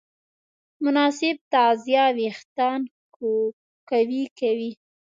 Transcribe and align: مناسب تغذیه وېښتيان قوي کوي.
مناسب 0.83 1.35
تغذیه 1.53 2.05
وېښتيان 2.17 2.81
قوي 3.89 4.23
کوي. 4.39 4.71